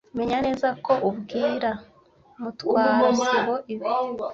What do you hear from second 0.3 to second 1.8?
neza ko ubwira